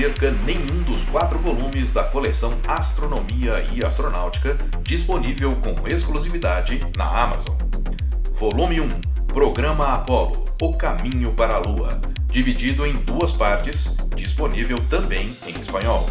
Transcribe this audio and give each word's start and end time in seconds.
perca 0.00 0.30
nenhum 0.30 0.82
dos 0.82 1.04
quatro 1.04 1.38
volumes 1.38 1.90
da 1.90 2.02
coleção 2.02 2.54
Astronomia 2.66 3.62
e 3.74 3.84
Astronáutica, 3.84 4.56
disponível 4.82 5.54
com 5.56 5.86
exclusividade 5.86 6.80
na 6.96 7.04
Amazon. 7.04 7.54
Volume 8.32 8.80
1 8.80 9.00
Programa 9.26 9.88
Apollo 9.88 10.46
O 10.62 10.72
Caminho 10.72 11.34
para 11.34 11.56
a 11.56 11.58
Lua, 11.58 12.00
dividido 12.30 12.86
em 12.86 12.94
duas 12.94 13.32
partes, 13.32 13.98
disponível 14.16 14.78
também 14.88 15.36
em 15.46 15.60
espanhol. 15.60 16.08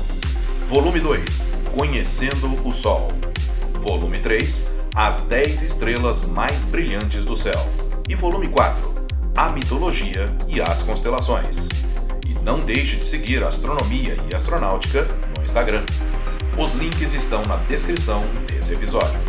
Volume 0.67 0.99
2 0.99 1.47
Conhecendo 1.75 2.53
o 2.63 2.71
Sol. 2.71 3.07
Volume 3.73 4.19
3 4.19 4.71
As 4.93 5.21
10 5.21 5.63
estrelas 5.63 6.25
mais 6.25 6.63
brilhantes 6.63 7.25
do 7.25 7.35
céu. 7.35 7.59
E 8.07 8.13
volume 8.13 8.49
4 8.49 8.93
A 9.35 9.49
mitologia 9.49 10.31
e 10.47 10.61
as 10.61 10.83
constelações. 10.83 11.69
Não 12.43 12.59
deixe 12.59 12.95
de 12.95 13.07
seguir 13.07 13.43
Astronomia 13.43 14.17
e 14.31 14.35
Astronáutica 14.35 15.07
no 15.37 15.43
Instagram. 15.43 15.83
Os 16.57 16.73
links 16.73 17.13
estão 17.13 17.41
na 17.43 17.57
descrição 17.57 18.21
desse 18.47 18.73
episódio. 18.73 19.19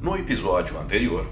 No 0.00 0.16
episódio 0.16 0.78
anterior, 0.78 1.26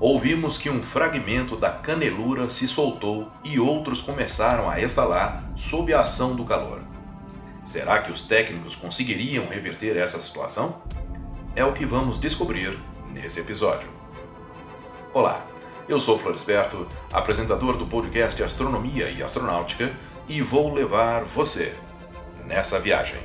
ouvimos 0.00 0.56
que 0.56 0.70
um 0.70 0.82
fragmento 0.82 1.56
da 1.56 1.70
canelura 1.70 2.48
se 2.48 2.68
soltou 2.68 3.30
e 3.42 3.58
outros 3.58 4.00
começaram 4.00 4.70
a 4.70 4.80
estalar 4.80 5.50
sob 5.56 5.92
a 5.92 6.02
ação 6.02 6.36
do 6.36 6.44
calor. 6.44 6.82
Será 7.64 8.00
que 8.00 8.10
os 8.10 8.22
técnicos 8.22 8.76
conseguiriam 8.76 9.46
reverter 9.46 9.96
essa 9.96 10.18
situação? 10.18 10.82
É 11.54 11.64
o 11.64 11.72
que 11.72 11.84
vamos 11.84 12.18
descobrir 12.18 12.78
nesse 13.12 13.40
episódio. 13.40 13.90
Olá, 15.12 15.44
eu 15.88 15.98
sou 15.98 16.18
Floresberto, 16.18 16.86
apresentador 17.12 17.76
do 17.76 17.86
podcast 17.86 18.40
Astronomia 18.42 19.10
e 19.10 19.22
Astronáutica, 19.22 19.92
e 20.28 20.40
vou 20.40 20.72
levar 20.72 21.24
você 21.24 21.74
nessa 22.46 22.78
viagem. 22.78 23.18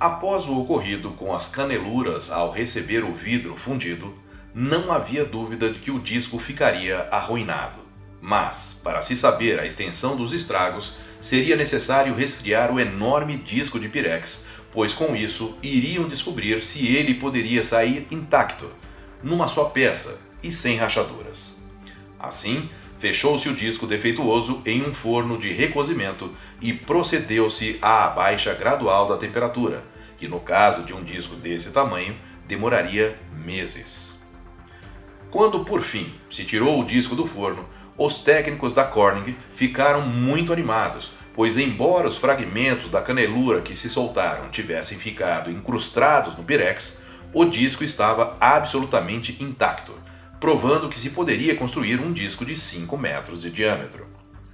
Após 0.00 0.46
o 0.46 0.56
ocorrido 0.60 1.10
com 1.10 1.34
as 1.34 1.48
caneluras 1.48 2.30
ao 2.30 2.52
receber 2.52 3.02
o 3.02 3.12
vidro 3.12 3.56
fundido, 3.56 4.14
não 4.54 4.92
havia 4.92 5.24
dúvida 5.24 5.70
de 5.70 5.80
que 5.80 5.90
o 5.90 5.98
disco 5.98 6.38
ficaria 6.38 7.08
arruinado. 7.10 7.80
Mas, 8.20 8.80
para 8.82 9.02
se 9.02 9.16
saber 9.16 9.58
a 9.58 9.66
extensão 9.66 10.16
dos 10.16 10.32
estragos, 10.32 10.98
seria 11.20 11.56
necessário 11.56 12.14
resfriar 12.14 12.72
o 12.72 12.78
enorme 12.78 13.36
disco 13.36 13.80
de 13.80 13.88
Pirex, 13.88 14.46
pois 14.70 14.94
com 14.94 15.16
isso 15.16 15.58
iriam 15.62 16.06
descobrir 16.06 16.62
se 16.62 16.94
ele 16.94 17.14
poderia 17.14 17.64
sair 17.64 18.06
intacto, 18.08 18.70
numa 19.20 19.48
só 19.48 19.64
peça 19.64 20.20
e 20.44 20.52
sem 20.52 20.76
rachaduras. 20.76 21.60
Assim, 22.20 22.70
fechou-se 22.98 23.48
o 23.48 23.54
disco 23.54 23.86
defeituoso 23.86 24.62
em 24.66 24.82
um 24.82 24.92
forno 24.92 25.38
de 25.38 25.52
recozimento 25.52 26.32
e 26.60 26.72
procedeu-se 26.72 27.78
à 27.80 28.08
baixa 28.08 28.52
gradual 28.54 29.08
da 29.08 29.16
temperatura, 29.16 29.84
que 30.18 30.28
no 30.28 30.40
caso 30.40 30.82
de 30.82 30.92
um 30.92 31.02
disco 31.02 31.34
desse 31.36 31.72
tamanho 31.72 32.14
demoraria 32.46 33.18
meses. 33.32 34.22
Quando 35.30 35.64
por 35.64 35.80
fim 35.80 36.12
se 36.28 36.44
tirou 36.44 36.80
o 36.80 36.84
disco 36.84 37.16
do 37.16 37.26
forno, 37.26 37.66
os 37.96 38.18
técnicos 38.18 38.74
da 38.74 38.84
Corning 38.84 39.34
ficaram 39.54 40.02
muito 40.02 40.52
animados, 40.52 41.12
pois 41.32 41.56
embora 41.56 42.08
os 42.08 42.18
fragmentos 42.18 42.90
da 42.90 43.00
canelura 43.00 43.62
que 43.62 43.74
se 43.74 43.88
soltaram 43.88 44.50
tivessem 44.50 44.98
ficado 44.98 45.50
incrustados 45.50 46.36
no 46.36 46.44
pirex, 46.44 47.02
o 47.32 47.46
disco 47.46 47.82
estava 47.82 48.36
absolutamente 48.40 49.42
intacto 49.42 49.94
provando 50.40 50.88
que 50.88 50.98
se 50.98 51.10
poderia 51.10 51.56
construir 51.56 52.00
um 52.00 52.12
disco 52.12 52.44
de 52.44 52.54
5 52.54 52.96
metros 52.96 53.42
de 53.42 53.50
diâmetro. 53.50 54.06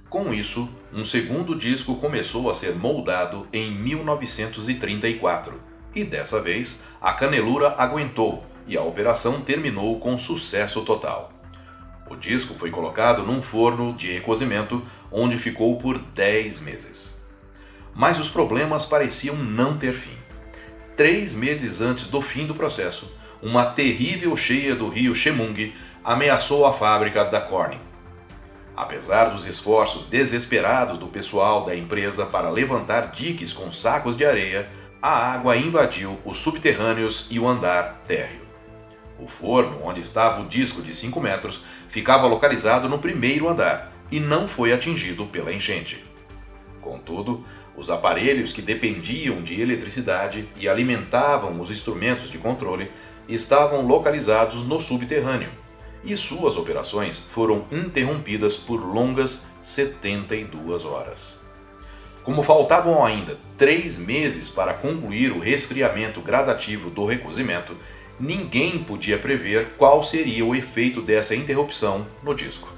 Com 0.09 0.33
isso, 0.33 0.69
um 0.93 1.03
segundo 1.03 1.55
disco 1.55 1.95
começou 1.95 2.49
a 2.49 2.53
ser 2.53 2.75
moldado 2.75 3.47
em 3.51 3.71
1934, 3.71 5.59
e 5.95 6.03
dessa 6.03 6.39
vez 6.39 6.83
a 7.01 7.13
canelura 7.13 7.73
aguentou 7.77 8.45
e 8.67 8.77
a 8.77 8.83
operação 8.83 9.41
terminou 9.41 9.99
com 9.99 10.17
sucesso 10.17 10.81
total. 10.81 11.33
O 12.07 12.15
disco 12.15 12.53
foi 12.53 12.69
colocado 12.69 13.23
num 13.23 13.41
forno 13.41 13.93
de 13.93 14.11
recozimento 14.11 14.83
onde 15.11 15.37
ficou 15.37 15.77
por 15.77 15.97
10 15.97 16.59
meses. 16.59 17.25
Mas 17.93 18.19
os 18.19 18.29
problemas 18.29 18.85
pareciam 18.85 19.35
não 19.35 19.75
ter 19.75 19.93
fim. 19.93 20.17
Três 20.95 21.33
meses 21.33 21.81
antes 21.81 22.07
do 22.07 22.21
fim 22.21 22.45
do 22.45 22.53
processo, 22.53 23.11
uma 23.41 23.65
terrível 23.65 24.35
cheia 24.35 24.75
do 24.75 24.87
rio 24.87 25.15
Chemung 25.15 25.73
ameaçou 26.03 26.65
a 26.65 26.73
fábrica 26.73 27.25
da 27.25 27.41
Corning. 27.41 27.94
Apesar 28.75 29.29
dos 29.29 29.45
esforços 29.45 30.03
desesperados 30.03 30.97
do 30.97 31.07
pessoal 31.07 31.63
da 31.63 31.75
empresa 31.75 32.25
para 32.25 32.49
levantar 32.49 33.11
diques 33.11 33.53
com 33.53 33.71
sacos 33.71 34.17
de 34.17 34.25
areia, 34.25 34.69
a 35.01 35.33
água 35.33 35.55
invadiu 35.55 36.19
os 36.25 36.37
subterrâneos 36.37 37.27
e 37.31 37.39
o 37.39 37.47
andar 37.47 38.01
térreo. 38.05 38.41
O 39.17 39.27
forno, 39.27 39.79
onde 39.85 40.01
estava 40.01 40.41
o 40.41 40.47
disco 40.47 40.81
de 40.81 40.93
5 40.93 41.21
metros, 41.21 41.63
ficava 41.87 42.27
localizado 42.27 42.89
no 42.89 42.99
primeiro 42.99 43.47
andar 43.47 43.93
e 44.11 44.19
não 44.19 44.45
foi 44.45 44.73
atingido 44.73 45.25
pela 45.27 45.53
enchente. 45.53 46.03
Contudo, 46.81 47.45
os 47.77 47.89
aparelhos 47.89 48.51
que 48.51 48.61
dependiam 48.61 49.41
de 49.41 49.61
eletricidade 49.61 50.49
e 50.57 50.67
alimentavam 50.67 51.59
os 51.61 51.71
instrumentos 51.71 52.29
de 52.29 52.37
controle 52.37 52.91
estavam 53.27 53.87
localizados 53.87 54.63
no 54.63 54.81
subterrâneo, 54.81 55.49
e 56.05 56.15
suas 56.15 56.55
operações 56.55 57.17
foram 57.17 57.65
interrompidas 57.71 58.55
por 58.55 58.77
longas 58.77 59.47
72 59.61 60.85
horas. 60.85 61.41
Como 62.23 62.41
faltavam 62.41 63.05
ainda 63.05 63.37
três 63.57 63.97
meses 63.97 64.49
para 64.49 64.73
concluir 64.73 65.31
o 65.31 65.39
resfriamento 65.39 66.21
gradativo 66.21 66.89
do 66.89 67.05
recozimento, 67.05 67.75
ninguém 68.19 68.83
podia 68.83 69.17
prever 69.17 69.75
qual 69.77 70.01
seria 70.03 70.45
o 70.45 70.55
efeito 70.55 71.01
dessa 71.01 71.35
interrupção 71.35 72.07
no 72.23 72.33
disco. 72.33 72.73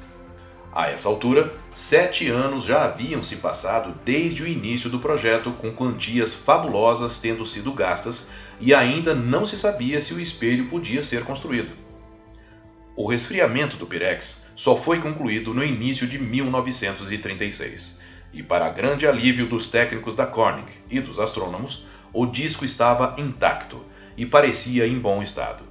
A 0.73 0.89
essa 0.89 1.09
altura, 1.09 1.53
sete 1.73 2.29
anos 2.29 2.65
já 2.65 2.83
haviam 2.85 3.23
se 3.23 3.37
passado 3.37 3.95
desde 4.05 4.43
o 4.43 4.47
início 4.47 4.89
do 4.89 4.99
projeto, 4.99 5.51
com 5.53 5.71
quantias 5.71 6.33
fabulosas 6.33 7.17
tendo 7.17 7.45
sido 7.45 7.71
gastas, 7.71 8.29
e 8.59 8.73
ainda 8.73 9.15
não 9.15 9.45
se 9.45 9.57
sabia 9.57 10.01
se 10.01 10.13
o 10.13 10.19
espelho 10.19 10.67
podia 10.67 11.01
ser 11.01 11.23
construído. 11.23 11.86
O 12.99 13.05
resfriamento 13.05 13.77
do 13.77 13.85
Pirex 13.85 14.47
só 14.55 14.75
foi 14.75 14.99
concluído 14.99 15.53
no 15.53 15.63
início 15.63 16.07
de 16.07 16.17
1936, 16.17 17.99
e 18.33 18.41
para 18.41 18.71
grande 18.71 19.05
alívio 19.05 19.45
dos 19.45 19.67
técnicos 19.67 20.15
da 20.15 20.25
Corning 20.25 20.65
e 20.89 20.99
dos 20.99 21.19
astrônomos, 21.19 21.85
o 22.11 22.25
disco 22.25 22.65
estava 22.65 23.13
intacto 23.19 23.85
e 24.17 24.25
parecia 24.25 24.87
em 24.87 24.97
bom 24.97 25.21
estado. 25.21 25.63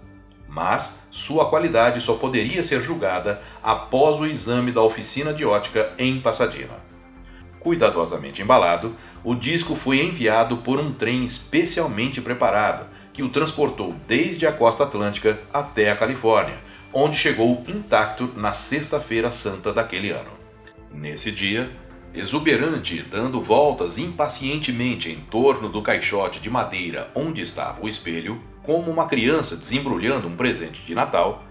Mas 0.49 1.09
sua 1.11 1.51
qualidade 1.51 2.01
só 2.01 2.15
poderia 2.15 2.63
ser 2.63 2.81
julgada 2.81 3.43
após 3.61 4.21
o 4.21 4.27
exame 4.27 4.71
da 4.71 4.83
oficina 4.83 5.35
de 5.35 5.45
ótica 5.45 5.95
em 5.99 6.21
Pasadena. 6.21 6.87
Cuidadosamente 7.59 8.41
embalado, 8.41 8.95
o 9.25 9.35
disco 9.35 9.75
foi 9.75 10.01
enviado 10.01 10.59
por 10.59 10.79
um 10.79 10.93
trem 10.93 11.25
especialmente 11.25 12.21
preparado 12.21 12.87
que 13.13 13.25
o 13.25 13.29
transportou 13.29 13.97
desde 14.07 14.47
a 14.47 14.53
costa 14.53 14.85
atlântica 14.85 15.41
até 15.53 15.91
a 15.91 15.97
Califórnia, 15.97 16.65
onde 16.99 17.15
chegou 17.15 17.63
intacto 17.69 18.33
na 18.37 18.55
Sexta-feira 18.55 19.31
Santa 19.31 19.71
daquele 19.71 20.11
ano. 20.11 20.31
Nesse 20.91 21.31
dia, 21.31 21.71
exuberante, 22.15 23.03
dando 23.03 23.43
voltas 23.43 23.99
impacientemente 23.99 25.11
em 25.11 25.17
torno 25.17 25.69
do 25.69 25.83
caixote 25.83 26.41
de 26.41 26.49
madeira 26.49 27.11
onde 27.15 27.43
estava 27.43 27.85
o 27.85 27.89
espelho, 27.89 28.41
como 28.63 28.91
uma 28.91 29.07
criança 29.07 29.59
desembrulhando 29.59 30.27
um 30.27 30.35
presente 30.35 30.87
de 30.87 30.95
Natal, 30.95 31.45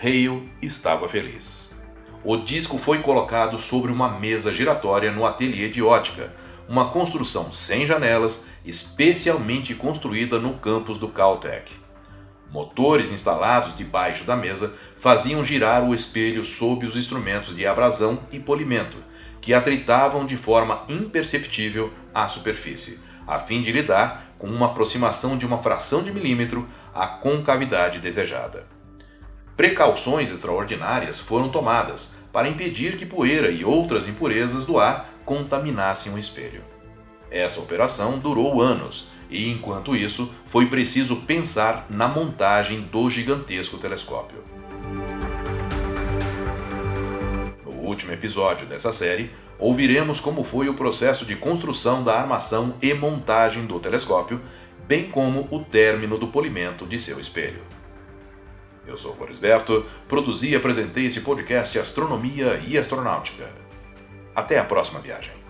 Hale 0.00 0.48
estava 0.62 1.08
feliz. 1.08 1.76
O 2.22 2.36
disco 2.36 2.78
foi 2.78 2.98
colocado 2.98 3.58
sobre 3.58 3.90
uma 3.90 4.08
mesa 4.08 4.52
giratória 4.52 5.10
no 5.10 5.26
ateliê 5.26 5.68
de 5.68 5.82
ótica, 5.82 6.32
uma 6.68 6.90
construção 6.90 7.50
sem 7.50 7.84
janelas, 7.84 8.46
especialmente 8.64 9.74
construída 9.74 10.38
no 10.38 10.54
campus 10.54 10.96
do 10.96 11.08
Caltech. 11.08 11.81
Motores 12.52 13.10
instalados 13.10 13.74
debaixo 13.74 14.24
da 14.24 14.36
mesa 14.36 14.74
faziam 14.98 15.42
girar 15.42 15.82
o 15.82 15.94
espelho 15.94 16.44
sob 16.44 16.84
os 16.84 16.96
instrumentos 16.96 17.56
de 17.56 17.66
abrasão 17.66 18.18
e 18.30 18.38
polimento, 18.38 18.98
que 19.40 19.54
atritavam 19.54 20.26
de 20.26 20.36
forma 20.36 20.84
imperceptível 20.86 21.90
a 22.12 22.28
superfície, 22.28 23.00
a 23.26 23.38
fim 23.38 23.62
de 23.62 23.72
lhe 23.72 23.82
dar, 23.82 24.34
com 24.38 24.48
uma 24.48 24.66
aproximação 24.66 25.38
de 25.38 25.46
uma 25.46 25.62
fração 25.62 26.02
de 26.02 26.12
milímetro, 26.12 26.68
a 26.94 27.06
concavidade 27.06 28.00
desejada. 28.00 28.66
Precauções 29.56 30.30
extraordinárias 30.30 31.18
foram 31.18 31.48
tomadas 31.48 32.16
para 32.30 32.48
impedir 32.48 32.96
que 32.98 33.06
poeira 33.06 33.50
e 33.50 33.64
outras 33.64 34.06
impurezas 34.06 34.66
do 34.66 34.78
ar 34.78 35.10
contaminassem 35.24 36.12
o 36.12 36.18
espelho. 36.18 36.62
Essa 37.30 37.60
operação 37.60 38.18
durou 38.18 38.60
anos 38.60 39.08
e, 39.32 39.50
enquanto 39.50 39.96
isso, 39.96 40.30
foi 40.44 40.66
preciso 40.66 41.16
pensar 41.16 41.86
na 41.88 42.06
montagem 42.06 42.82
do 42.82 43.08
gigantesco 43.08 43.78
telescópio. 43.78 44.38
No 47.64 47.72
último 47.72 48.12
episódio 48.12 48.66
dessa 48.66 48.92
série, 48.92 49.30
ouviremos 49.58 50.20
como 50.20 50.44
foi 50.44 50.68
o 50.68 50.74
processo 50.74 51.24
de 51.24 51.34
construção 51.34 52.04
da 52.04 52.14
armação 52.14 52.76
e 52.82 52.92
montagem 52.92 53.66
do 53.66 53.80
telescópio, 53.80 54.40
bem 54.86 55.10
como 55.10 55.48
o 55.50 55.60
término 55.60 56.18
do 56.18 56.28
polimento 56.28 56.86
de 56.86 56.98
seu 56.98 57.18
espelho. 57.18 57.62
Eu 58.86 58.96
sou 58.96 59.14
Borisberto, 59.14 59.86
produzi 60.08 60.50
e 60.50 60.56
apresentei 60.56 61.06
esse 61.06 61.20
podcast 61.20 61.78
Astronomia 61.78 62.60
e 62.66 62.76
Astronáutica. 62.76 63.48
Até 64.34 64.58
a 64.58 64.64
próxima 64.64 65.00
viagem. 65.00 65.41